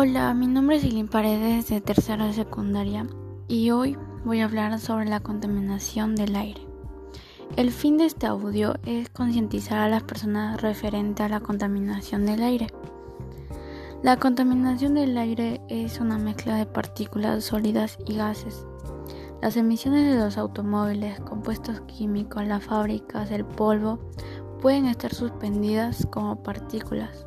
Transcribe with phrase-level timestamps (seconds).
[0.00, 3.04] Hola, mi nombre es Silín Paredes de tercera secundaria
[3.48, 6.60] y hoy voy a hablar sobre la contaminación del aire.
[7.56, 12.44] El fin de este audio es concientizar a las personas referente a la contaminación del
[12.44, 12.68] aire.
[14.04, 18.64] La contaminación del aire es una mezcla de partículas sólidas y gases.
[19.42, 23.98] Las emisiones de los automóviles, compuestos químicos, las fábricas, el polvo,
[24.62, 27.26] pueden estar suspendidas como partículas.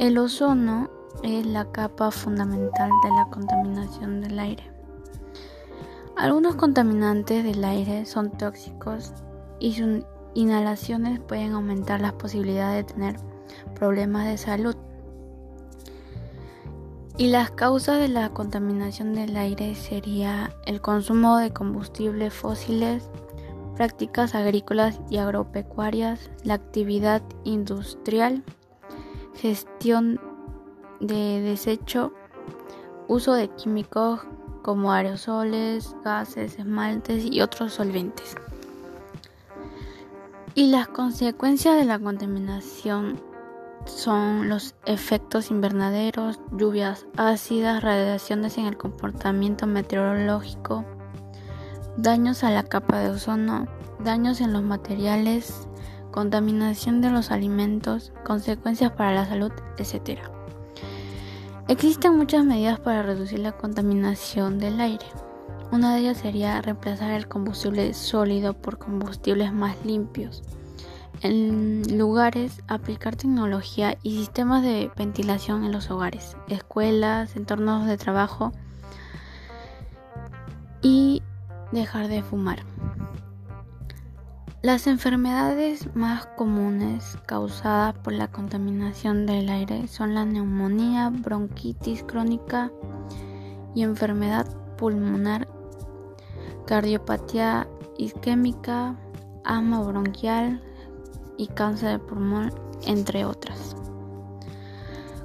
[0.00, 0.90] El ozono
[1.22, 4.70] es la capa fundamental de la contaminación del aire.
[6.16, 9.12] Algunos contaminantes del aire son tóxicos
[9.58, 10.04] y sus
[10.34, 13.16] inhalaciones pueden aumentar las posibilidades de tener
[13.74, 14.76] problemas de salud.
[17.18, 23.08] Y las causas de la contaminación del aire sería el consumo de combustibles fósiles,
[23.76, 28.42] prácticas agrícolas y agropecuarias, la actividad industrial,
[29.34, 30.20] gestión
[31.02, 32.12] de desecho,
[33.08, 34.20] uso de químicos
[34.62, 38.36] como aerosoles, gases, esmaltes y otros solventes.
[40.54, 43.20] Y las consecuencias de la contaminación
[43.86, 50.84] son los efectos invernaderos, lluvias ácidas, radiaciones en el comportamiento meteorológico,
[51.96, 53.66] daños a la capa de ozono,
[54.04, 55.66] daños en los materiales,
[56.12, 60.20] contaminación de los alimentos, consecuencias para la salud, etc.
[61.72, 65.06] Existen muchas medidas para reducir la contaminación del aire.
[65.70, 70.42] Una de ellas sería reemplazar el combustible sólido por combustibles más limpios.
[71.22, 78.52] En lugares, aplicar tecnología y sistemas de ventilación en los hogares, escuelas, entornos de trabajo
[80.82, 81.22] y
[81.72, 82.66] dejar de fumar.
[84.62, 92.70] Las enfermedades más comunes causadas por la contaminación del aire son la neumonía, bronquitis crónica
[93.74, 95.48] y enfermedad pulmonar,
[96.64, 97.66] cardiopatía
[97.98, 98.94] isquémica,
[99.42, 100.62] asma bronquial
[101.36, 102.54] y cáncer de pulmón,
[102.86, 103.74] entre otras.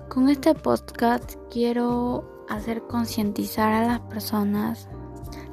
[0.10, 4.90] Con este podcast quiero hacer concientizar a las personas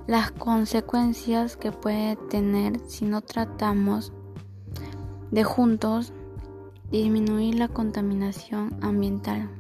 [0.07, 4.13] las consecuencias que puede tener si no tratamos
[5.31, 6.13] de juntos
[6.91, 9.51] disminuir la contaminación ambiental,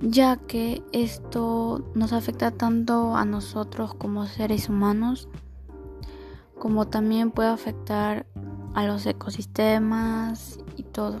[0.00, 5.28] ya que esto nos afecta tanto a nosotros como seres humanos,
[6.58, 8.26] como también puede afectar
[8.74, 11.20] a los ecosistemas y todo.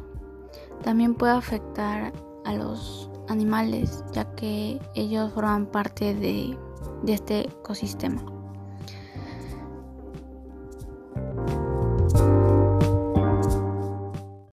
[0.82, 2.12] También puede afectar
[2.44, 6.56] a los animales, ya que ellos forman parte de
[7.02, 8.41] de este ecosistema.